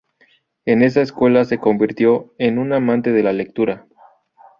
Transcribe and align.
En 0.65 0.81
esa 0.81 1.01
escuela 1.03 1.45
se 1.45 1.59
convirtió 1.59 2.33
en 2.39 2.57
un 2.57 2.73
amante 2.73 3.11
de 3.11 3.21
la 3.21 3.33
lectura. 3.33 3.85